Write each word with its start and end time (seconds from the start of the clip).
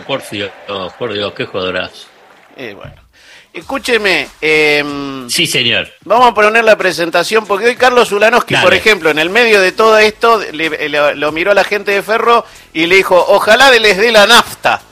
jugadorazo, 0.00 0.06
por 0.06 0.30
Dios, 0.30 0.92
por 0.98 1.12
Dios, 1.12 1.32
qué 1.34 1.46
jugadorazo. 1.46 2.06
Eh, 2.56 2.74
bueno. 2.74 3.06
Escúcheme. 3.56 4.28
Em, 4.42 5.30
sí, 5.30 5.46
señor. 5.46 5.88
Vamos 6.04 6.28
a 6.28 6.34
poner 6.34 6.62
la 6.62 6.76
presentación, 6.76 7.46
porque 7.46 7.64
hoy 7.64 7.76
Carlos 7.76 8.12
Ulanowski, 8.12 8.54
por 8.56 8.74
ejemplo, 8.74 9.08
en 9.08 9.18
el 9.18 9.30
medio 9.30 9.62
de 9.62 9.72
todo 9.72 9.96
esto, 9.98 10.42
lo 10.52 11.32
miró 11.32 11.52
a 11.52 11.54
la 11.54 11.64
gente 11.64 11.92
de 11.92 12.02
Ferro 12.02 12.44
y 12.74 12.84
le 12.84 12.96
dijo, 12.96 13.16
ojalá 13.28 13.70
les 13.70 13.96
dé 13.96 14.12
la 14.12 14.26
nafta. 14.26 14.82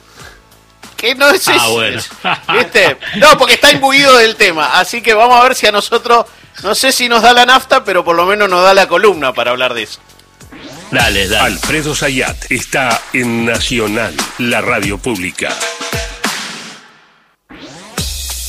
Que 0.97 1.13
no 1.13 1.29
es 1.29 1.47
ah, 1.47 1.67
Bueno. 1.69 2.01
¿Viste? 2.53 2.97
No, 3.17 3.37
porque 3.37 3.53
está 3.53 3.71
imbuido 3.71 4.17
del 4.17 4.35
tema. 4.35 4.79
Así 4.79 5.01
que 5.01 5.13
vamos 5.13 5.39
a 5.39 5.43
ver 5.43 5.53
si 5.53 5.67
a 5.67 5.71
nosotros, 5.71 6.25
no 6.63 6.73
sé 6.73 6.91
si 6.91 7.07
nos 7.07 7.21
da 7.21 7.33
la 7.33 7.45
nafta, 7.45 7.83
pero 7.83 8.03
por 8.03 8.15
lo 8.15 8.25
menos 8.25 8.49
nos 8.49 8.63
da 8.63 8.73
la 8.73 8.87
columna 8.87 9.31
para 9.31 9.51
hablar 9.51 9.75
de 9.75 9.83
eso. 9.83 9.99
Dale, 10.95 11.27
dale. 11.27 11.55
Alfredo 11.55 11.93
Sayat 11.93 12.49
está 12.49 13.01
en 13.11 13.43
Nacional, 13.45 14.15
la 14.37 14.61
radio 14.61 14.97
pública. 14.97 15.49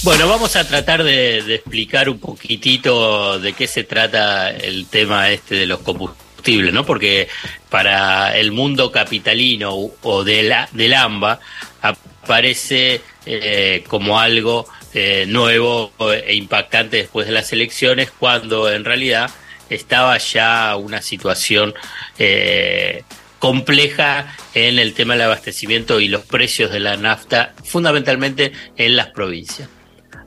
Bueno, 0.05 0.29
vamos 0.29 0.55
a 0.55 0.63
tratar 0.63 1.03
de, 1.03 1.39
explicar 1.57 2.09
un 2.09 2.21
poquitito 2.21 3.41
de 3.41 3.53
qué 3.53 3.67
se 3.67 3.83
trata 3.83 4.51
el 4.51 4.87
tema 4.87 5.29
este 5.31 5.57
de 5.57 5.67
los 5.67 5.81
combustibles, 5.81 6.73
¿no? 6.73 6.87
Porque 6.87 7.27
para 7.69 8.37
el 8.39 8.53
mundo 8.53 8.93
capitalino 8.93 9.75
o 10.03 10.23
de 10.23 10.45
la, 10.45 10.69
del 10.71 10.95
AMBA 10.95 11.41
aparece 11.83 13.01
eh, 13.27 13.83
como 13.89 14.21
algo 14.21 14.69
eh, 14.95 15.25
nuevo 15.27 15.91
e 16.13 16.37
impactante 16.37 16.99
después 16.99 17.27
de 17.27 17.33
las 17.33 17.53
elecciones, 17.53 18.13
cuando 18.17 18.71
en 18.71 18.85
realidad 18.85 19.33
estaba 19.71 20.19
ya 20.19 20.77
una 20.77 21.03
situación 21.03 21.75
eh, 22.19 23.05
compleja 23.39 24.35
en 24.55 24.79
el 24.79 24.95
tema 24.95 25.15
del 25.15 25.23
abastecimiento 25.23 26.01
y 26.01 26.09
los 26.09 26.23
precios 26.25 26.71
de 26.71 26.81
la 26.81 26.97
nafta, 26.97 27.55
fundamentalmente 27.65 28.53
en 28.77 28.97
las 28.97 29.09
provincias. 29.09 29.69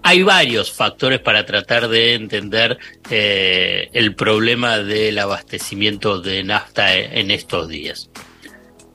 Hay 0.01 0.23
varios 0.23 0.71
factores 0.71 1.19
para 1.19 1.45
tratar 1.45 1.89
de 1.89 2.13
entender 2.13 2.77
eh, 3.09 3.89
el 3.93 4.15
problema 4.15 4.77
del 4.77 5.19
abastecimiento 5.19 6.21
de 6.21 6.43
nafta 6.43 6.95
en 6.95 7.31
estos 7.31 7.67
días. 7.67 8.09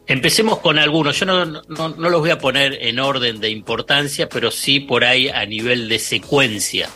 Empecemos 0.06 0.58
con 0.58 0.78
algunos. 0.78 1.18
Yo 1.18 1.26
no, 1.26 1.62
los 1.96 2.20
voy 2.20 2.30
a 2.30 2.38
poner 2.38 2.78
en 2.82 2.98
orden 2.98 3.40
de 3.40 3.48
importancia, 3.48 4.28
pero 4.28 4.50
sí 4.50 4.80
por 4.80 5.04
ahí 5.04 5.28
a 5.28 5.46
nivel 5.46 5.88
de 5.88 5.98
secuencia 5.98 6.90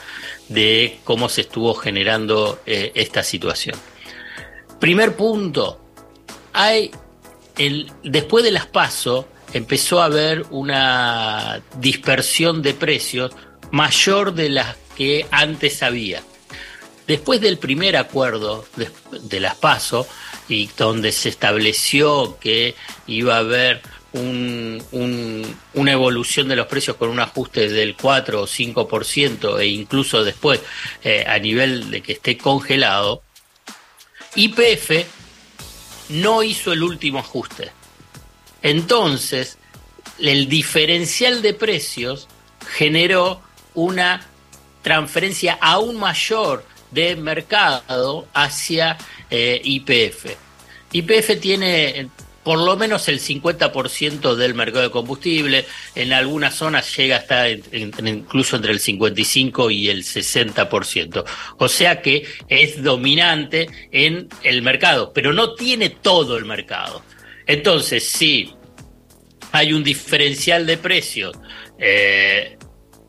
de 0.48 0.98
cómo 1.04 1.28
se 1.28 1.42
estuvo 1.42 1.74
generando 1.74 2.60
eh, 2.66 2.92
esta 2.94 3.22
situación. 3.22 3.76
Primer 4.80 5.16
punto, 5.16 5.80
hay 6.52 6.90
el, 7.56 7.90
después 8.04 8.44
de 8.44 8.52
las 8.52 8.66
PASO 8.66 9.28
empezó 9.52 10.00
a 10.00 10.06
haber 10.06 10.46
una 10.50 11.62
dispersión 11.78 12.62
de 12.62 12.74
precios 12.74 13.32
mayor 13.70 14.34
de 14.34 14.48
las 14.50 14.76
que 14.96 15.26
antes 15.30 15.82
había. 15.82 16.22
Después 17.06 17.40
del 17.40 17.58
primer 17.58 17.96
acuerdo 17.96 18.66
de, 18.76 19.40
las 19.40 19.54
PASO, 19.56 20.06
y 20.48 20.68
donde 20.76 21.12
se 21.12 21.28
estableció 21.28 22.38
que 22.38 22.74
iba 23.06 23.36
a 23.36 23.40
haber 23.40 23.82
una 24.12 25.92
evolución 25.92 26.48
de 26.48 26.56
los 26.56 26.66
precios 26.66 26.96
con 26.96 27.10
un 27.10 27.20
ajuste 27.20 27.68
del 27.68 27.94
4 27.94 28.42
o 28.42 28.46
5% 28.46 29.60
e 29.60 29.66
incluso 29.66 30.24
después 30.24 30.60
eh, 31.02 31.24
a 31.26 31.38
nivel 31.38 31.90
de 31.90 32.02
que 32.02 32.12
esté 32.12 32.38
congelado, 32.38 33.22
IPF 34.34 35.04
no 36.10 36.42
hizo 36.42 36.72
el 36.72 36.82
último 36.82 37.18
ajuste. 37.18 37.70
Entonces, 38.62 39.58
el 40.18 40.48
diferencial 40.48 41.42
de 41.42 41.54
precios 41.54 42.28
generó 42.76 43.40
una 43.74 44.26
transferencia 44.82 45.58
aún 45.60 45.96
mayor 45.96 46.64
de 46.90 47.14
mercado 47.16 48.26
hacia 48.32 48.96
eh, 49.30 49.60
IPF. 49.62 50.34
IPF 50.92 51.40
tiene 51.40 52.08
por 52.48 52.60
lo 52.60 52.78
menos 52.78 53.08
el 53.08 53.20
50% 53.20 54.34
del 54.34 54.54
mercado 54.54 54.84
de 54.84 54.90
combustible, 54.90 55.66
en 55.94 56.14
algunas 56.14 56.54
zonas 56.54 56.96
llega 56.96 57.18
hasta 57.18 57.46
incluso 57.50 58.56
entre 58.56 58.72
el 58.72 58.80
55 58.80 59.70
y 59.70 59.90
el 59.90 60.02
60%. 60.02 61.24
O 61.58 61.68
sea 61.68 62.00
que 62.00 62.26
es 62.48 62.82
dominante 62.82 63.68
en 63.92 64.30
el 64.42 64.62
mercado, 64.62 65.12
pero 65.12 65.34
no 65.34 65.56
tiene 65.56 65.90
todo 65.90 66.38
el 66.38 66.46
mercado. 66.46 67.02
Entonces, 67.46 68.08
si 68.08 68.54
hay 69.52 69.74
un 69.74 69.84
diferencial 69.84 70.64
de 70.64 70.78
precios 70.78 71.36
eh, 71.78 72.56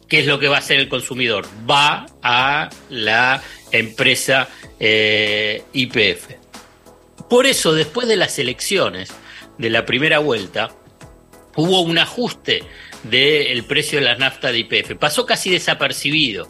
¿qué 0.10 0.20
es 0.20 0.26
lo 0.26 0.38
que 0.38 0.50
va 0.50 0.58
a 0.58 0.60
hacer 0.60 0.82
el 0.82 0.90
consumidor? 0.90 1.48
Va 1.66 2.08
a 2.22 2.70
la 2.90 3.42
empresa 3.72 4.50
eh, 4.82 5.64
IPF. 5.72 6.32
Por 7.30 7.46
eso, 7.46 7.74
después 7.74 8.06
de 8.10 8.18
las 8.18 8.38
elecciones 8.38 9.14
de 9.60 9.70
la 9.70 9.86
primera 9.86 10.18
vuelta, 10.18 10.72
hubo 11.56 11.82
un 11.82 12.00
ajuste 12.00 12.64
del 13.04 13.64
precio 13.66 14.00
de 14.00 14.06
la 14.06 14.16
nafta 14.16 14.52
de 14.52 14.60
IPF. 14.60 14.96
Pasó 14.98 15.28
casi 15.28 15.52
desapercibido, 15.52 16.50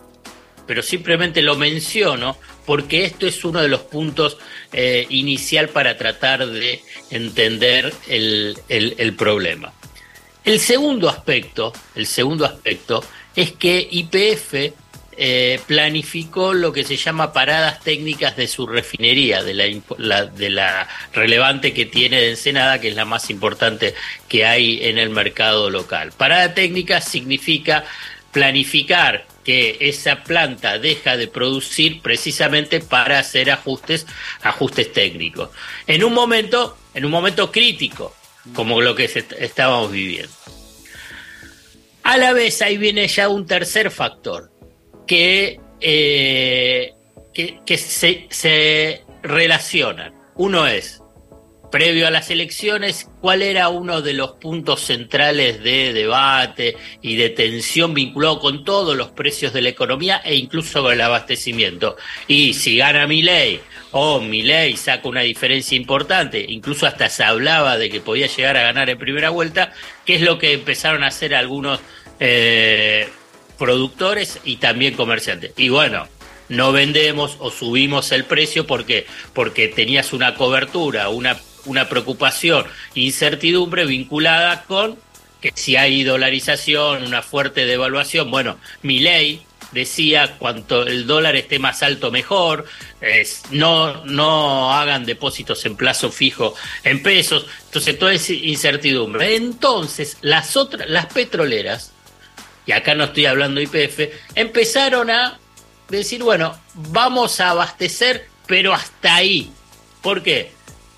pero 0.66 0.82
simplemente 0.82 1.42
lo 1.42 1.58
menciono 1.58 2.38
porque 2.66 3.04
esto 3.04 3.28
es 3.28 3.44
uno 3.44 3.62
de 3.62 3.68
los 3.68 3.82
puntos 3.82 4.38
eh, 4.72 5.06
inicial 5.10 5.70
para 5.70 5.98
tratar 5.98 6.48
de 6.48 6.82
entender 7.10 7.94
el 8.08 9.16
problema. 9.18 9.74
El 10.46 10.60
segundo 10.60 11.10
aspecto, 11.10 11.74
el 11.96 12.06
segundo 12.08 12.46
aspecto 12.46 13.04
es 13.36 13.52
que 13.52 13.88
IPF 13.92 14.74
eh, 15.22 15.60
planificó 15.68 16.54
lo 16.54 16.72
que 16.72 16.86
se 16.86 16.96
llama 16.96 17.34
paradas 17.34 17.82
técnicas 17.82 18.38
de 18.38 18.48
su 18.48 18.66
refinería, 18.66 19.44
de 19.44 19.54
la, 19.54 20.88
relevante 21.12 21.74
que 21.74 21.86
tiene 21.86 22.22
de 22.22 22.30
Ensenada, 22.30 22.80
que 22.80 22.88
es 22.88 22.96
la 22.96 23.04
más 23.04 23.30
importante 23.30 23.96
que 24.30 24.46
hay 24.46 24.80
en 24.82 24.98
el 24.98 25.10
mercado 25.10 25.70
local. 25.70 26.14
Parada 26.16 26.54
técnica 26.54 27.02
significa 27.02 27.84
planificar 28.32 29.26
que 29.44 29.76
esa 29.82 30.24
planta 30.24 30.80
deja 30.80 31.18
de 31.18 31.28
producir 31.28 32.02
precisamente 32.02 32.80
para 32.80 33.20
hacer 33.20 33.52
ajustes, 33.52 34.08
ajustes 34.42 34.94
técnicos. 34.94 35.50
En 35.86 36.06
un 36.06 36.14
momento, 36.14 36.78
en 36.94 37.04
un 37.04 37.12
momento 37.12 37.52
crítico, 37.52 38.16
como 38.54 38.80
lo 38.80 38.96
que 38.96 39.04
estábamos 39.40 39.92
viviendo. 39.92 40.32
A 42.04 42.16
la 42.16 42.32
vez 42.32 42.62
ahí 42.62 42.78
viene 42.78 43.06
ya 43.10 43.28
un 43.28 43.46
tercer 43.46 43.92
factor 43.92 44.50
que, 45.10 45.60
eh, 45.82 46.94
que, 47.34 47.78
se, 47.80 48.28
se 48.30 49.02
relacionan. 49.24 50.14
Uno 50.36 50.68
es, 50.68 51.02
previo 51.72 52.06
a 52.06 52.12
las 52.12 52.30
elecciones, 52.30 53.10
cuál 53.20 53.42
era 53.42 53.70
uno 53.70 54.04
de 54.04 54.14
los 54.14 54.34
puntos 54.34 54.82
centrales 54.82 55.64
de 55.64 55.94
debate 55.94 56.78
y 57.02 57.16
de 57.16 57.30
tensión 57.30 57.96
vinculado 57.96 58.40
con 58.40 58.64
todos 58.64 58.96
los 58.96 59.10
precios 59.10 59.52
de 59.52 59.64
la 59.64 59.70
economía 59.70 60.22
e 60.24 60.36
incluso 60.36 60.84
con 60.84 60.94
el 60.94 61.02
abastecimiento. 61.02 61.98
Y 62.28 62.54
si 62.54 62.78
gana 62.78 63.08
mi 63.08 63.24
ley 63.24 63.62
o 63.90 64.20
mi 64.20 64.44
ley 64.44 64.78
saca 64.78 65.10
una 65.10 65.22
diferencia 65.22 65.76
importante, 65.76 66.46
incluso 66.48 66.86
hasta 66.86 67.10
se 67.10 67.24
hablaba 67.24 67.80
de 67.80 67.90
que 67.90 68.00
podía 68.00 68.28
llegar 68.28 68.58
a 68.58 68.62
ganar 68.62 68.92
en 68.92 69.00
primera 69.00 69.32
vuelta, 69.32 69.74
¿qué 70.06 70.18
es 70.18 70.22
lo 70.22 70.38
que 70.38 70.54
empezaron 70.54 71.04
a 71.04 71.08
hacer 71.08 71.34
algunos 71.34 71.80
eh, 72.20 73.10
productores 73.60 74.40
y 74.44 74.58
también 74.58 74.96
comerciantes. 74.96 75.52
Y 75.58 75.70
bueno, 75.70 76.08
no 76.48 76.72
vendemos 76.72 77.38
o 77.40 77.52
subimos 77.52 78.12
el 78.12 78.26
precio 78.26 78.66
porque 78.66 79.06
porque 79.34 79.68
tenías 79.68 80.14
una 80.14 80.34
cobertura, 80.34 81.10
una, 81.10 81.38
una 81.66 81.88
preocupación, 81.88 82.66
incertidumbre 82.96 83.86
vinculada 83.86 84.64
con 84.64 84.98
que 85.42 85.52
si 85.56 85.76
hay 85.76 86.04
dolarización, 86.04 87.04
una 87.04 87.22
fuerte 87.22 87.66
devaluación, 87.66 88.30
bueno, 88.30 88.58
mi 88.82 89.00
ley 89.00 89.46
decía 89.72 90.36
cuanto 90.38 90.86
el 90.86 91.06
dólar 91.06 91.36
esté 91.36 91.60
más 91.60 91.84
alto 91.84 92.12
mejor, 92.12 92.66
es, 93.02 93.44
no, 93.52 94.04
no 94.06 94.74
hagan 94.74 95.06
depósitos 95.06 95.66
en 95.66 95.76
plazo 95.76 96.12
fijo 96.12 96.56
en 96.84 97.04
pesos, 97.04 97.46
entonces 97.66 98.00
toda 98.00 98.14
esa 98.14 98.34
incertidumbre. 98.34 99.36
Entonces, 99.36 100.18
las 100.22 100.58
otras, 100.58 100.90
las 100.90 101.06
petroleras 101.08 101.94
y 102.70 102.72
acá 102.72 102.94
no 102.94 103.06
estoy 103.06 103.26
hablando 103.26 103.62
IPF, 103.62 104.14
empezaron 104.36 105.10
a 105.10 105.40
decir, 105.90 106.22
bueno, 106.22 106.56
vamos 106.76 107.40
a 107.40 107.50
abastecer, 107.50 108.28
pero 108.46 108.76
hasta 108.76 109.16
ahí. 109.16 109.50
¿Por 110.04 110.22
qué? 110.22 110.52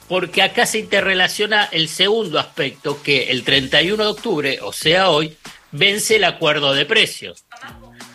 Porque 0.10 0.42
acá 0.42 0.66
se 0.66 0.80
interrelaciona 0.80 1.70
el 1.72 1.88
segundo 1.88 2.40
aspecto, 2.40 3.02
que 3.02 3.32
el 3.32 3.46
31 3.46 4.04
de 4.04 4.10
octubre, 4.10 4.60
o 4.62 4.74
sea 4.74 5.12
hoy, 5.12 5.38
vence 5.72 6.18
el 6.18 6.26
acuerdo 6.26 6.74
de 6.74 6.86
precios 6.86 7.46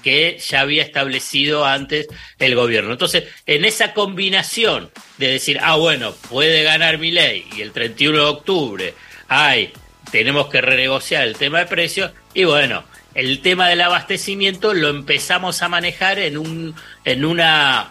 que 0.02 0.38
ya 0.38 0.60
había 0.60 0.82
establecido 0.82 1.64
antes 1.64 2.08
el 2.38 2.54
gobierno. 2.56 2.92
Entonces, 2.92 3.24
en 3.46 3.64
esa 3.64 3.94
combinación 3.94 4.90
de 5.16 5.28
decir, 5.28 5.58
ah, 5.62 5.76
bueno, 5.76 6.12
puede 6.28 6.62
ganar 6.62 6.98
mi 6.98 7.10
ley 7.10 7.46
y 7.56 7.62
el 7.62 7.72
31 7.72 8.18
de 8.18 8.24
octubre 8.24 8.94
hay 9.28 9.72
tenemos 10.10 10.48
que 10.48 10.60
renegociar 10.60 11.24
el 11.24 11.36
tema 11.36 11.60
de 11.60 11.66
precios 11.66 12.12
y 12.34 12.44
bueno, 12.44 12.84
el 13.16 13.40
tema 13.40 13.68
del 13.68 13.80
abastecimiento 13.80 14.74
lo 14.74 14.88
empezamos 14.88 15.62
a 15.62 15.68
manejar 15.68 16.18
en, 16.18 16.36
un, 16.36 16.74
en 17.04 17.24
una 17.24 17.90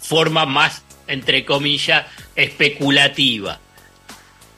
forma 0.00 0.46
más, 0.46 0.82
entre 1.06 1.44
comillas, 1.44 2.06
especulativa. 2.34 3.60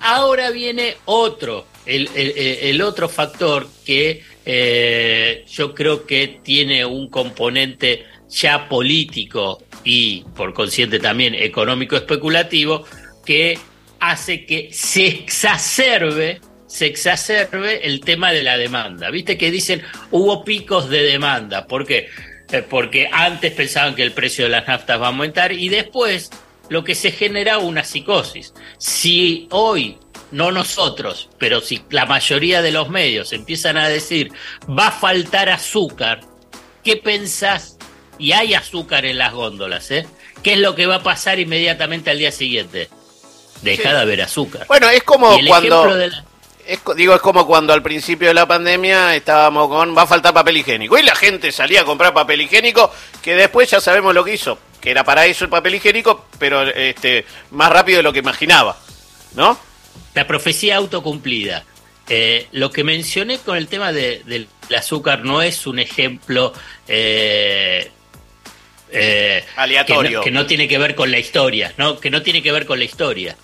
Ahora 0.00 0.50
viene 0.50 0.96
otro, 1.04 1.66
el, 1.84 2.80
otro 2.80 3.10
factor 3.10 3.68
que 3.84 4.22
eh, 4.46 5.44
yo 5.50 5.74
creo 5.74 6.06
que 6.06 6.40
tiene 6.42 6.86
un 6.86 7.10
componente 7.10 8.06
ya 8.28 8.68
político 8.68 9.62
y 9.84 10.24
por 10.34 10.54
consciente 10.54 10.98
también 10.98 11.34
económico 11.34 11.94
especulativo 11.96 12.84
que 13.24 13.58
hace 14.00 14.46
que 14.46 14.70
se 14.72 15.06
exacerbe 15.06 16.40
se 16.74 16.86
exacerbe 16.86 17.86
el 17.86 18.00
tema 18.00 18.32
de 18.32 18.42
la 18.42 18.56
demanda. 18.56 19.08
Viste 19.08 19.38
que 19.38 19.52
dicen 19.52 19.84
hubo 20.10 20.44
picos 20.44 20.90
de 20.90 21.04
demanda. 21.04 21.68
¿Por 21.68 21.86
qué? 21.86 22.08
Eh, 22.50 22.64
porque 22.68 23.08
antes 23.12 23.52
pensaban 23.52 23.94
que 23.94 24.02
el 24.02 24.10
precio 24.10 24.46
de 24.46 24.50
las 24.50 24.66
naftas 24.66 25.00
va 25.00 25.04
a 25.04 25.10
aumentar 25.10 25.52
y 25.52 25.68
después 25.68 26.30
lo 26.68 26.82
que 26.82 26.96
se 26.96 27.12
genera 27.12 27.58
una 27.58 27.84
psicosis. 27.84 28.54
Si 28.76 29.46
hoy, 29.52 29.98
no 30.32 30.50
nosotros, 30.50 31.28
pero 31.38 31.60
si 31.60 31.80
la 31.90 32.06
mayoría 32.06 32.60
de 32.60 32.72
los 32.72 32.88
medios 32.88 33.32
empiezan 33.32 33.76
a 33.76 33.88
decir 33.88 34.32
va 34.68 34.88
a 34.88 34.92
faltar 34.92 35.50
azúcar, 35.50 36.22
¿qué 36.82 36.96
pensás? 36.96 37.78
Y 38.18 38.32
hay 38.32 38.54
azúcar 38.54 39.06
en 39.06 39.18
las 39.18 39.32
góndolas, 39.32 39.92
¿eh? 39.92 40.08
¿Qué 40.42 40.54
es 40.54 40.58
lo 40.58 40.74
que 40.74 40.86
va 40.86 40.96
a 40.96 41.02
pasar 41.04 41.38
inmediatamente 41.38 42.10
al 42.10 42.18
día 42.18 42.32
siguiente? 42.32 42.88
Deja 43.62 43.94
de 43.94 44.00
haber 44.00 44.22
azúcar. 44.22 44.66
Bueno, 44.66 44.90
es 44.90 45.04
como 45.04 45.38
cuando 45.46 45.96
digo, 46.96 47.14
es 47.14 47.20
como 47.20 47.46
cuando 47.46 47.72
al 47.72 47.82
principio 47.82 48.28
de 48.28 48.34
la 48.34 48.46
pandemia 48.46 49.14
estábamos 49.14 49.68
con 49.68 49.96
va 49.96 50.02
a 50.02 50.06
faltar 50.06 50.32
papel 50.32 50.58
higiénico 50.58 50.98
y 50.98 51.02
la 51.02 51.14
gente 51.14 51.52
salía 51.52 51.82
a 51.82 51.84
comprar 51.84 52.14
papel 52.14 52.40
higiénico 52.40 52.90
que 53.22 53.34
después 53.34 53.70
ya 53.70 53.80
sabemos 53.80 54.14
lo 54.14 54.24
que 54.24 54.34
hizo, 54.34 54.58
que 54.80 54.90
era 54.90 55.04
para 55.04 55.26
eso 55.26 55.44
el 55.44 55.50
papel 55.50 55.74
higiénico, 55.74 56.26
pero 56.38 56.62
este 56.62 57.26
más 57.50 57.70
rápido 57.70 57.98
de 57.98 58.02
lo 58.02 58.12
que 58.12 58.20
imaginaba, 58.20 58.78
¿no? 59.34 59.58
La 60.14 60.26
profecía 60.26 60.76
autocumplida. 60.76 61.64
Eh, 62.08 62.48
lo 62.52 62.70
que 62.70 62.84
mencioné 62.84 63.38
con 63.38 63.56
el 63.56 63.66
tema 63.66 63.92
del 63.92 64.48
azúcar 64.76 65.24
no 65.24 65.40
es 65.40 65.66
un 65.66 65.78
ejemplo 65.78 66.52
eh, 66.86 67.90
eh, 68.90 69.44
aleatorio 69.56 70.20
que 70.20 70.30
no, 70.30 70.44
tiene 70.44 70.68
que 70.68 70.76
ver 70.76 70.94
con 70.94 71.10
la 71.10 71.18
historia, 71.18 71.72
¿no? 71.78 71.98
Que 71.98 72.10
no 72.10 72.22
tiene 72.22 72.42
que 72.42 72.52
ver 72.52 72.66
con 72.66 72.78
la 72.78 72.84
historia 72.84 73.36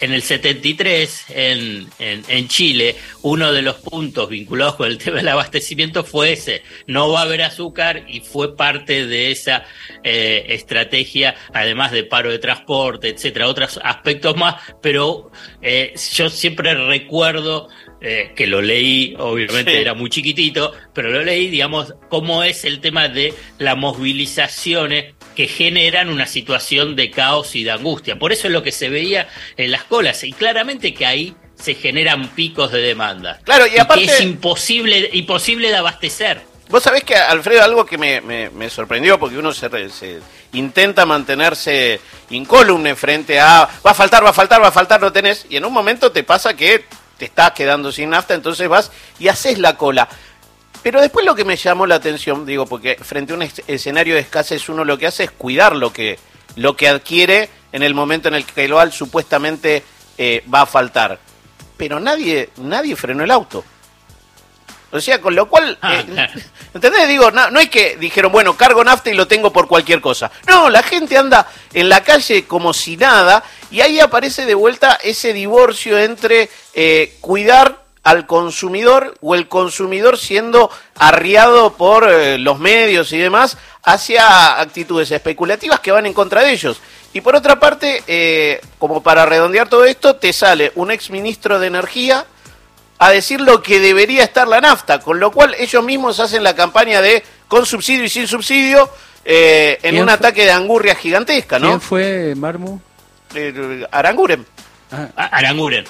en 0.00 0.12
el 0.12 0.22
73 0.22 1.26
en, 1.30 1.88
en, 1.98 2.48
Chile, 2.48 2.96
uno 3.22 3.52
de 3.52 3.62
los 3.62 3.76
puntos 3.76 4.28
vinculados 4.28 4.76
con 4.76 4.88
el 4.88 4.98
tema 5.06 5.18
del 5.18 5.28
abastecimiento 5.28 6.04
fue 6.04 6.32
ese, 6.32 6.62
no 6.86 7.10
va 7.10 7.20
a 7.20 7.22
haber 7.22 7.42
azúcar 7.42 8.04
y 8.08 8.20
fue 8.20 8.56
parte 8.56 9.06
de 9.06 9.30
esa 9.30 9.64
eh, 10.04 10.44
estrategia, 10.48 11.34
además 11.52 11.92
de 11.92 12.04
paro 12.04 12.30
de 12.30 12.38
transporte, 12.38 13.08
etcétera, 13.08 13.48
otros 13.48 13.80
aspectos 13.82 14.36
más, 14.36 14.56
pero 14.82 15.30
eh, 15.62 15.94
yo 16.12 16.30
siempre 16.30 16.74
recuerdo 16.74 17.68
eh, 18.00 18.32
que 18.36 18.46
lo 18.46 18.60
leí, 18.60 19.14
obviamente 19.18 19.80
era 19.80 19.94
muy 19.94 20.10
chiquitito, 20.10 20.72
pero 20.92 21.10
lo 21.10 21.24
leí, 21.24 21.48
digamos, 21.48 21.94
cómo 22.10 22.42
es 22.42 22.64
el 22.64 22.80
tema 22.80 23.08
de 23.08 23.32
las 23.58 23.76
movilizaciones 23.76 25.15
que 25.36 25.46
generan 25.46 26.08
una 26.08 26.26
situación 26.26 26.96
de 26.96 27.10
caos 27.10 27.54
y 27.54 27.62
de 27.62 27.70
angustia. 27.70 28.18
Por 28.18 28.32
eso 28.32 28.48
es 28.48 28.52
lo 28.52 28.62
que 28.62 28.72
se 28.72 28.88
veía 28.88 29.28
en 29.56 29.70
las 29.70 29.84
colas, 29.84 30.24
y 30.24 30.32
claramente 30.32 30.94
que 30.94 31.06
ahí 31.06 31.36
se 31.54 31.74
generan 31.74 32.28
picos 32.30 32.72
de 32.72 32.80
demanda. 32.80 33.38
Claro, 33.44 33.66
y, 33.66 33.78
aparte... 33.78 34.06
que 34.06 34.12
es 34.12 34.20
imposible, 34.20 35.10
imposible 35.12 35.68
de 35.68 35.76
abastecer. 35.76 36.40
Vos 36.68 36.82
sabés 36.82 37.04
que, 37.04 37.14
Alfredo, 37.14 37.62
algo 37.62 37.86
que 37.86 37.96
me, 37.96 38.20
me, 38.20 38.70
sorprendió, 38.70 39.20
porque 39.20 39.38
uno 39.38 39.52
se, 39.52 39.68
se, 39.88 40.18
intenta 40.52 41.06
mantenerse 41.06 42.00
incólume 42.30 42.96
frente 42.96 43.38
a 43.38 43.68
va 43.86 43.90
a 43.92 43.94
faltar, 43.94 44.24
va 44.24 44.30
a 44.30 44.32
faltar, 44.32 44.60
va 44.60 44.68
a 44.68 44.72
faltar, 44.72 45.00
no 45.00 45.12
tenés, 45.12 45.46
y 45.48 45.56
en 45.56 45.64
un 45.64 45.72
momento 45.72 46.10
te 46.10 46.24
pasa 46.24 46.56
que 46.56 46.84
te 47.18 47.26
estás 47.26 47.52
quedando 47.52 47.92
sin 47.92 48.10
nafta, 48.10 48.34
entonces 48.34 48.68
vas 48.68 48.90
y 49.18 49.28
haces 49.28 49.58
la 49.58 49.76
cola. 49.76 50.08
Pero 50.82 51.00
después 51.00 51.26
lo 51.26 51.34
que 51.34 51.44
me 51.44 51.56
llamó 51.56 51.86
la 51.86 51.96
atención, 51.96 52.46
digo, 52.46 52.66
porque 52.66 52.96
frente 52.96 53.32
a 53.32 53.36
un 53.36 53.42
escenario 53.66 54.14
de 54.14 54.20
escasez 54.20 54.68
uno 54.68 54.84
lo 54.84 54.98
que 54.98 55.06
hace 55.06 55.24
es 55.24 55.30
cuidar 55.30 55.74
lo 55.74 55.92
que, 55.92 56.18
lo 56.56 56.76
que 56.76 56.88
adquiere 56.88 57.48
en 57.72 57.82
el 57.82 57.94
momento 57.94 58.28
en 58.28 58.34
el 58.34 58.44
que 58.44 58.68
lo 58.68 58.90
supuestamente 58.90 59.82
eh, 60.16 60.44
va 60.52 60.62
a 60.62 60.66
faltar. 60.66 61.18
Pero 61.76 62.00
nadie, 62.00 62.50
nadie 62.56 62.96
frenó 62.96 63.24
el 63.24 63.30
auto. 63.30 63.64
O 64.92 65.00
sea, 65.00 65.20
con 65.20 65.34
lo 65.34 65.48
cual, 65.48 65.76
ah, 65.82 65.94
eh, 65.94 66.28
¿entendés? 66.74 67.08
Digo, 67.08 67.30
no, 67.30 67.50
no 67.50 67.60
es 67.60 67.68
que 67.68 67.96
dijeron, 67.96 68.32
bueno, 68.32 68.56
cargo 68.56 68.82
nafta 68.84 69.10
y 69.10 69.14
lo 69.14 69.26
tengo 69.26 69.52
por 69.52 69.66
cualquier 69.66 70.00
cosa. 70.00 70.30
No, 70.46 70.70
la 70.70 70.82
gente 70.82 71.18
anda 71.18 71.48
en 71.74 71.88
la 71.88 72.02
calle 72.02 72.46
como 72.46 72.72
si 72.72 72.96
nada 72.96 73.42
y 73.70 73.80
ahí 73.80 74.00
aparece 74.00 74.46
de 74.46 74.54
vuelta 74.54 74.98
ese 75.02 75.32
divorcio 75.32 75.98
entre 75.98 76.48
eh, 76.72 77.16
cuidar 77.20 77.85
al 78.06 78.26
consumidor 78.26 79.14
o 79.20 79.34
el 79.34 79.48
consumidor 79.48 80.16
siendo 80.16 80.70
arriado 80.94 81.74
por 81.74 82.08
eh, 82.10 82.38
los 82.38 82.58
medios 82.58 83.12
y 83.12 83.18
demás 83.18 83.58
hacia 83.82 84.60
actitudes 84.60 85.10
especulativas 85.10 85.80
que 85.80 85.92
van 85.92 86.06
en 86.06 86.12
contra 86.12 86.42
de 86.42 86.52
ellos. 86.52 86.80
Y 87.12 87.20
por 87.20 87.34
otra 87.34 87.58
parte, 87.58 88.60
como 88.78 89.02
para 89.02 89.24
redondear 89.24 89.70
todo 89.70 89.86
esto, 89.86 90.16
te 90.16 90.34
sale 90.34 90.72
un 90.74 90.90
ex 90.90 91.08
ministro 91.08 91.58
de 91.58 91.68
Energía 91.68 92.26
a 92.98 93.10
decir 93.10 93.40
lo 93.40 93.62
que 93.62 93.80
debería 93.80 94.24
estar 94.24 94.46
la 94.48 94.60
nafta, 94.60 95.00
con 95.00 95.20
lo 95.20 95.30
cual 95.30 95.54
ellos 95.58 95.82
mismos 95.84 96.20
hacen 96.20 96.42
la 96.42 96.54
campaña 96.54 97.00
de 97.00 97.22
con 97.48 97.66
subsidio 97.66 98.04
y 98.04 98.08
sin 98.08 98.26
subsidio 98.26 98.90
eh, 99.24 99.78
en 99.82 100.00
un 100.00 100.08
ataque 100.08 100.44
de 100.44 100.52
angurria 100.52 100.94
gigantesca, 100.94 101.58
¿no? 101.58 101.68
¿Quién 101.68 101.80
fue 101.80 102.34
Marmo? 102.36 102.80
Eh, 103.34 103.86
Aranguren. 103.90 104.46
Ah. 104.90 105.08
Aranguren. 105.32 105.84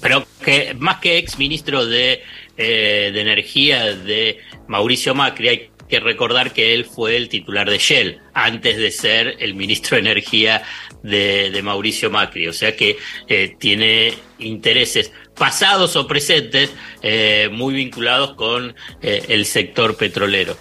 Pero 0.00 0.26
que 0.44 0.74
más 0.74 0.98
que 1.00 1.18
ex 1.18 1.38
ministro 1.38 1.86
de, 1.86 2.22
eh, 2.56 3.10
de 3.12 3.20
Energía 3.20 3.94
de 3.94 4.38
Mauricio 4.66 5.14
Macri, 5.14 5.48
hay 5.48 5.70
que 5.88 6.00
recordar 6.00 6.52
que 6.52 6.74
él 6.74 6.84
fue 6.84 7.16
el 7.16 7.28
titular 7.28 7.70
de 7.70 7.78
Shell 7.78 8.20
antes 8.34 8.76
de 8.76 8.90
ser 8.90 9.36
el 9.38 9.54
ministro 9.54 9.96
de 9.96 10.00
Energía 10.00 10.62
de, 11.02 11.60
Mauricio 11.62 12.10
Macri. 12.10 12.48
O 12.48 12.52
sea 12.52 12.76
que 12.76 12.98
eh, 13.28 13.56
tiene 13.58 14.14
intereses 14.38 15.12
pasados 15.34 15.96
o 15.96 16.06
presentes 16.06 16.70
eh, 17.02 17.48
muy 17.50 17.74
vinculados 17.74 18.34
con 18.34 18.74
el 19.00 19.44
sector 19.46 19.96
petrolero. 19.96 20.56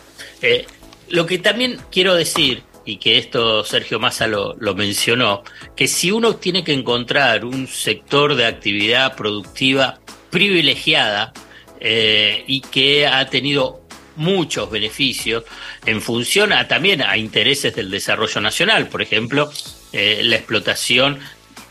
lo 1.10 1.25
que 1.25 1.39
también 1.39 1.77
quiero 1.91 2.13
decir, 2.13 2.63
y 2.88 2.98
que 2.98 3.17
esto 3.17 3.65
Sergio 3.65 4.00
Massa 4.00 4.27
lo, 4.27 4.56
mencionó, 4.74 5.44
que 5.75 5.89
si 5.89 6.10
uno 6.10 6.38
tiene 6.38 6.63
que 6.63 6.72
encontrar 6.72 7.44
un 7.44 7.67
sector 7.67 8.36
de 8.36 8.46
actividad 8.46 9.15
productiva 9.15 10.00
privilegiada, 10.32 11.34
y 11.79 12.62
que 12.72 13.06
ha 13.06 13.29
tenido 13.29 13.82
muchos 14.15 14.72
beneficios 14.72 15.44
en 15.86 16.01
función 16.01 16.51
también 16.67 17.01
a 17.01 17.17
intereses 17.17 17.75
del 17.75 17.91
desarrollo 17.91 18.41
nacional, 18.41 18.88
por 18.88 19.01
ejemplo, 19.01 19.51
eh, 19.94 20.22
la 20.24 20.38
explotación 20.38 21.20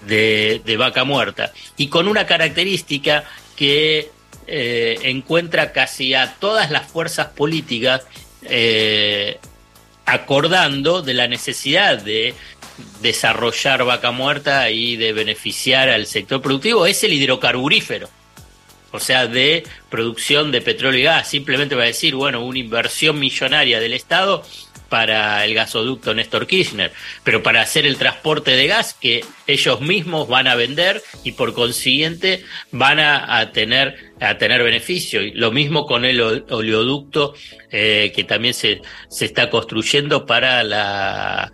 de, 0.06 0.76
vaca 0.78 1.04
muerta, 1.04 1.52
y 1.76 1.88
con 1.88 2.08
una 2.08 2.26
característica 2.26 3.24
que 3.56 4.10
eh, 4.46 4.98
encuentra 5.02 5.72
casi 5.72 6.14
a 6.14 6.34
todas 6.38 6.70
las 6.70 6.86
fuerzas 6.86 7.28
políticas 7.28 8.06
eh, 8.42 9.38
acordando 10.06 11.02
de 11.02 11.14
la 11.14 11.28
necesidad 11.28 12.02
de 12.02 12.34
desarrollar 13.02 13.84
vaca 13.84 14.10
muerta 14.10 14.70
y 14.70 14.96
de 14.96 15.12
beneficiar 15.12 15.88
al 15.88 16.06
sector 16.06 16.40
productivo, 16.40 16.86
es 16.86 17.02
el 17.04 17.12
hidrocarburífero 17.12 18.08
o 18.96 19.00
sea, 19.00 19.26
de 19.26 19.64
producción 19.90 20.50
de 20.50 20.62
petróleo 20.62 21.00
y 21.00 21.04
gas. 21.04 21.28
Simplemente 21.28 21.74
va 21.74 21.82
a 21.82 21.86
decir, 21.86 22.14
bueno, 22.14 22.44
una 22.44 22.58
inversión 22.58 23.18
millonaria 23.18 23.78
del 23.78 23.92
Estado 23.92 24.42
para 24.88 25.44
el 25.44 25.54
gasoducto 25.54 26.14
Néstor 26.14 26.46
Kirchner, 26.46 26.92
pero 27.24 27.42
para 27.42 27.60
hacer 27.60 27.86
el 27.86 27.96
transporte 27.96 28.52
de 28.52 28.66
gas 28.66 28.94
que 28.94 29.24
ellos 29.46 29.80
mismos 29.80 30.28
van 30.28 30.46
a 30.46 30.54
vender 30.54 31.02
y 31.24 31.32
por 31.32 31.54
consiguiente 31.54 32.44
van 32.72 33.00
a, 33.00 33.52
tener 33.52 34.12
a 34.20 34.38
tener 34.38 34.62
beneficio. 34.62 35.22
Y 35.22 35.32
lo 35.32 35.50
mismo 35.50 35.86
con 35.86 36.04
el 36.04 36.20
oleoducto 36.20 37.34
eh, 37.70 38.12
que 38.14 38.24
también 38.24 38.54
se, 38.54 38.80
se 39.08 39.24
está 39.24 39.50
construyendo 39.50 40.26
para 40.26 40.62
la 40.62 41.52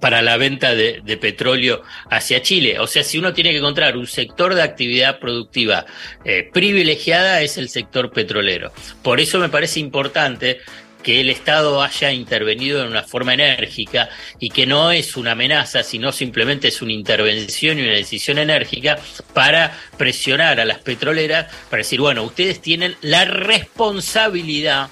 para 0.00 0.22
la 0.22 0.36
venta 0.36 0.74
de, 0.74 1.16
petróleo 1.16 1.82
hacia 2.10 2.42
Chile. 2.42 2.78
O 2.78 2.86
sea, 2.86 3.02
si 3.02 3.18
uno 3.18 3.32
tiene 3.32 3.50
que 3.50 3.58
encontrar 3.58 3.96
un 3.96 4.06
sector 4.06 4.54
de 4.54 4.62
actividad 4.62 5.18
productiva 5.18 5.86
eh, 6.24 6.48
privilegiada 6.52 7.40
es 7.42 7.56
el 7.56 7.68
sector 7.68 8.12
petrolero. 8.12 8.72
Por 9.02 9.20
eso 9.20 9.38
me 9.38 9.48
parece 9.48 9.80
importante 9.80 10.60
que 11.06 11.20
el 11.20 11.30
Estado 11.30 11.84
haya 11.84 12.10
intervenido 12.10 12.82
en 12.82 12.88
una 12.88 13.04
forma 13.04 13.32
enérgica 13.32 14.08
y 14.40 14.50
que 14.50 14.66
no 14.66 14.90
es 14.90 15.16
una 15.16 15.32
amenaza, 15.32 15.84
sino 15.84 16.10
simplemente 16.10 16.66
es 16.66 16.82
una 16.82 16.94
intervención 16.94 17.78
y 17.78 17.82
una 17.82 17.92
decisión 17.92 18.38
enérgica 18.38 18.98
para 19.32 19.78
presionar 19.96 20.58
a 20.58 20.64
las 20.64 20.78
petroleras 20.78 21.46
para 21.70 21.82
decir, 21.82 22.00
bueno, 22.00 22.24
ustedes 22.24 22.60
tienen 22.60 22.96
la 23.02 23.24
responsabilidad, 23.24 24.88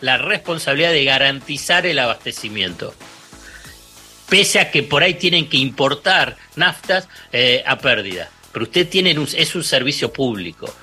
la 0.00 0.16
responsabilidad 0.16 0.92
de 0.92 1.04
garantizar 1.04 1.84
el 1.84 1.98
abastecimiento 1.98 2.94
pese 4.30 4.58
a 4.58 4.70
que 4.70 4.82
por 4.82 5.02
ahí 5.02 5.12
tienen 5.12 5.50
que 5.50 5.58
importar 5.58 6.38
naftas 6.56 7.06
eh, 7.30 7.62
a 7.66 7.76
pérdida. 7.76 8.30
Pero 8.54 8.64
usted 8.64 8.88
tiene 8.88 9.14
es 9.36 9.54
un 9.54 9.64
servicio 9.64 10.10
público, 10.10 10.74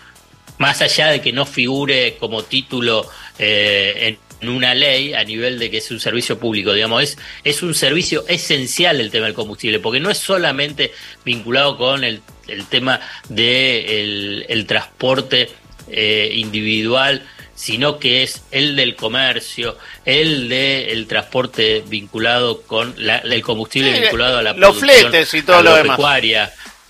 más 0.59 0.79
allá 0.83 1.07
de 1.07 1.21
que 1.21 1.33
no 1.33 1.47
figure 1.47 2.17
como 2.19 2.43
título 2.43 3.09
eh, 3.39 4.19
una 4.41 4.73
ley 4.73 5.13
a 5.13 5.23
nivel 5.23 5.59
de 5.59 5.69
que 5.69 5.77
es 5.77 5.91
un 5.91 5.99
servicio 5.99 6.39
público, 6.39 6.73
digamos, 6.73 7.03
es, 7.03 7.17
es 7.43 7.61
un 7.61 7.75
servicio 7.75 8.25
esencial 8.27 9.01
el 9.01 9.11
tema 9.11 9.25
del 9.25 9.35
combustible, 9.35 9.79
porque 9.79 9.99
no 9.99 10.09
es 10.09 10.17
solamente 10.17 10.93
vinculado 11.25 11.77
con 11.77 12.03
el, 12.03 12.21
tema 12.69 12.99
del 13.27 13.35
de 13.35 14.45
el 14.49 14.65
transporte 14.65 15.49
eh, 15.91 16.31
individual, 16.35 17.23
sino 17.55 17.99
que 17.99 18.23
es 18.23 18.43
el 18.51 18.75
del 18.75 18.95
comercio, 18.95 19.77
el 20.05 20.47
del 20.47 21.07
transporte 21.07 21.83
vinculado 21.87 22.61
con 22.61 22.95
el 22.97 23.41
combustible 23.41 23.99
vinculado 23.99 24.37
a 24.37 24.43
la 24.43 24.53
los 24.53 24.77
fletes 24.77 25.33
y 25.33 25.41
todo 25.41 25.61
lo 25.63 25.75
demás. 25.75 25.99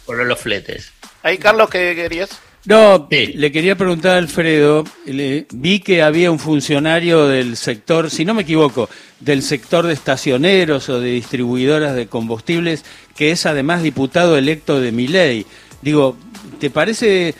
Los 0.07 0.39
fletes. 0.39 0.91
Ahí, 1.23 1.37
Carlos, 1.37 1.69
¿qué 1.69 1.95
querías? 1.95 2.39
No, 2.65 3.07
le 3.09 3.51
quería 3.51 3.77
preguntar 3.77 4.15
a 4.15 4.17
Alfredo, 4.17 4.83
vi 5.05 5.79
que 5.79 6.03
había 6.03 6.29
un 6.29 6.39
funcionario 6.39 7.25
del 7.27 7.55
sector, 7.55 8.11
si 8.11 8.25
no 8.25 8.33
me 8.33 8.41
equivoco, 8.41 8.89
del 9.21 9.43
sector 9.43 9.87
de 9.87 9.93
estacioneros 9.93 10.89
o 10.89 10.99
de 10.99 11.11
distribuidoras 11.11 11.95
de 11.95 12.07
combustibles, 12.07 12.83
que 13.15 13.31
es 13.31 13.45
además 13.45 13.81
diputado 13.81 14.37
electo 14.37 14.81
de 14.81 14.91
mi 14.91 15.07
ley. 15.07 15.45
Digo, 15.81 16.17
¿te 16.59 16.69
parece 16.69 17.33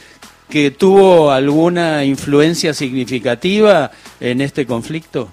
que 0.50 0.72
tuvo 0.72 1.32
alguna 1.32 2.06
influencia 2.06 2.74
significativa 2.74 3.92
en 4.22 4.40
este 4.40 4.66
conflicto? 4.66 5.30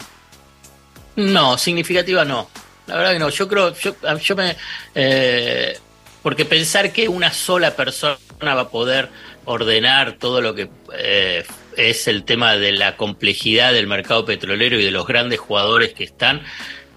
No, 1.14 1.56
significativa 1.56 2.24
no. 2.24 2.48
La 2.86 2.96
verdad 2.96 3.12
que 3.12 3.18
no. 3.20 3.30
Yo 3.30 3.48
creo, 3.48 3.72
yo, 3.74 3.94
yo 4.20 4.36
me. 4.36 4.56
Eh, 4.94 5.78
porque 6.22 6.44
pensar 6.44 6.92
que 6.92 7.08
una 7.08 7.32
sola 7.32 7.74
persona 7.74 8.18
va 8.40 8.60
a 8.60 8.68
poder 8.68 9.08
ordenar 9.44 10.14
todo 10.18 10.40
lo 10.40 10.54
que 10.54 10.68
eh, 10.94 11.44
es 11.76 12.08
el 12.08 12.24
tema 12.24 12.56
de 12.56 12.72
la 12.72 12.96
complejidad 12.96 13.72
del 13.72 13.86
mercado 13.86 14.24
petrolero 14.24 14.78
y 14.78 14.84
de 14.84 14.90
los 14.90 15.06
grandes 15.06 15.38
jugadores 15.38 15.94
que 15.94 16.04
están, 16.04 16.42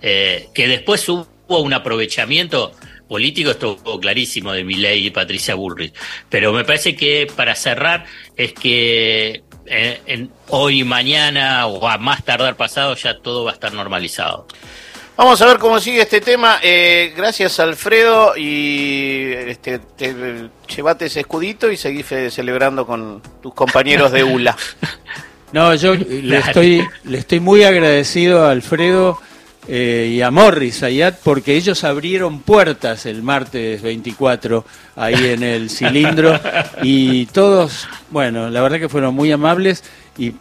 eh, 0.02 0.48
que 0.54 0.68
después 0.68 1.08
hubo 1.10 1.28
un 1.48 1.74
aprovechamiento 1.74 2.74
político 3.08 3.52
estuvo 3.52 4.00
clarísimo 4.00 4.54
de 4.54 4.64
Milei 4.64 5.08
y 5.08 5.10
Patricia 5.10 5.56
Bullrich. 5.56 5.94
Pero 6.30 6.54
me 6.54 6.64
parece 6.64 6.96
que 6.96 7.28
para 7.36 7.56
cerrar 7.56 8.06
es 8.38 8.54
que 8.54 9.44
eh, 9.66 10.02
en, 10.06 10.32
hoy, 10.48 10.84
mañana 10.84 11.68
o 11.68 11.88
a 11.88 11.98
más 11.98 12.24
tardar 12.24 12.56
pasado 12.56 12.96
ya 12.96 13.18
todo 13.20 13.44
va 13.44 13.52
a 13.52 13.54
estar 13.56 13.74
normalizado. 13.74 14.48
Vamos 15.20 15.42
a 15.42 15.48
ver 15.48 15.58
cómo 15.58 15.82
sigue 15.82 16.04
este 16.04 16.22
tema. 16.22 16.60
Eh, 16.64 17.14
gracias, 17.14 17.60
Alfredo. 17.60 18.38
Y 18.38 19.34
este, 19.34 19.82
llevate 20.74 21.08
ese 21.08 21.20
escudito 21.20 21.70
y 21.70 21.76
seguí 21.76 22.04
celebrando 22.04 22.88
con 22.88 23.22
tus 23.42 23.54
compañeros 23.54 24.14
de 24.14 24.24
ULA. 24.24 24.56
No, 25.52 25.74
yo 25.74 25.96
le 25.96 26.38
estoy, 26.38 26.88
le 27.06 27.18
estoy 27.18 27.40
muy 27.40 27.64
agradecido 27.64 28.46
a 28.46 28.52
Alfredo 28.52 29.20
eh, 29.68 30.12
y 30.14 30.22
a 30.22 30.30
Morris 30.30 30.84
Ayat 30.84 31.18
porque 31.24 31.56
ellos 31.56 31.84
abrieron 31.84 32.42
puertas 32.42 33.08
el 33.08 33.24
martes 33.24 33.82
24 33.82 34.64
ahí 34.96 35.32
en 35.32 35.42
el 35.42 35.72
cilindro 35.72 36.40
y 36.84 37.26
todos, 37.26 37.88
bueno, 38.12 38.52
la 38.52 38.62
verdad 38.62 38.78
que 38.78 38.90
fueron 38.90 39.16
muy 39.16 39.32
amables 39.32 39.84
y 40.20 40.34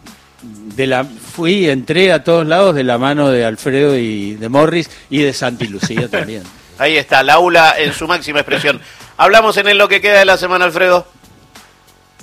de 0.42 0.86
la 0.86 1.04
fui 1.04 1.68
entré 1.68 2.12
a 2.12 2.22
todos 2.22 2.46
lados 2.46 2.74
de 2.74 2.84
la 2.84 2.98
mano 2.98 3.28
de 3.30 3.44
Alfredo 3.44 3.96
y 3.96 4.34
de 4.34 4.48
Morris 4.48 4.90
y 5.10 5.22
de 5.22 5.32
Santi 5.32 5.66
Lucía 5.66 6.08
también. 6.10 6.42
Ahí 6.78 6.96
está, 6.96 7.22
la 7.22 7.34
aula 7.34 7.74
en 7.76 7.92
su 7.92 8.06
máxima 8.06 8.40
expresión. 8.40 8.80
Hablamos 9.16 9.56
en 9.56 9.76
lo 9.76 9.88
que 9.88 10.00
queda 10.00 10.20
de 10.20 10.24
la 10.24 10.38
semana, 10.38 10.64
Alfredo. 10.64 11.06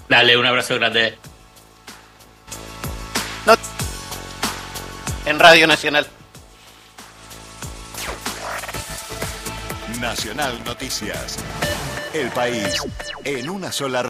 Dale, 0.07 0.37
un 0.37 0.45
abrazo 0.45 0.75
grande. 0.75 1.17
En 5.25 5.39
Radio 5.39 5.65
Nacional. 5.67 6.07
Nacional 9.99 10.63
Noticias. 10.63 11.37
El 12.13 12.29
país 12.29 12.77
en 13.23 13.49
una 13.49 13.71
sola 13.71 14.03